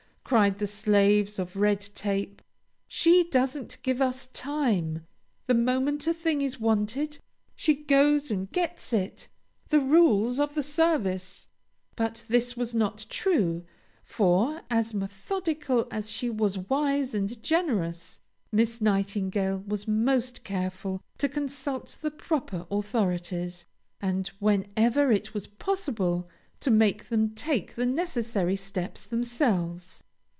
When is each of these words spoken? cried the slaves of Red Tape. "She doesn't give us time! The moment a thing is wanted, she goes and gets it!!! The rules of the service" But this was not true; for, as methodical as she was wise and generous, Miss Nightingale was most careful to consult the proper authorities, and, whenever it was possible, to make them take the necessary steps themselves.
cried 0.23 0.59
the 0.59 0.67
slaves 0.67 1.37
of 1.37 1.57
Red 1.57 1.81
Tape. 1.93 2.41
"She 2.87 3.29
doesn't 3.29 3.77
give 3.83 4.01
us 4.01 4.27
time! 4.27 5.05
The 5.47 5.53
moment 5.53 6.07
a 6.07 6.13
thing 6.13 6.41
is 6.41 6.57
wanted, 6.57 7.17
she 7.53 7.75
goes 7.75 8.31
and 8.31 8.49
gets 8.49 8.93
it!!! 8.93 9.27
The 9.67 9.81
rules 9.81 10.39
of 10.39 10.53
the 10.53 10.63
service" 10.63 11.49
But 11.97 12.23
this 12.29 12.55
was 12.55 12.73
not 12.73 13.07
true; 13.09 13.65
for, 14.05 14.61
as 14.69 14.93
methodical 14.93 15.85
as 15.91 16.09
she 16.09 16.29
was 16.29 16.57
wise 16.57 17.13
and 17.13 17.43
generous, 17.43 18.21
Miss 18.53 18.79
Nightingale 18.79 19.61
was 19.67 19.85
most 19.85 20.45
careful 20.45 21.01
to 21.17 21.27
consult 21.27 21.97
the 22.01 22.11
proper 22.11 22.65
authorities, 22.71 23.65
and, 24.01 24.29
whenever 24.39 25.11
it 25.11 25.33
was 25.33 25.47
possible, 25.47 26.29
to 26.61 26.71
make 26.71 27.09
them 27.09 27.31
take 27.35 27.75
the 27.75 27.85
necessary 27.85 28.55
steps 28.55 29.05
themselves. 29.05 30.03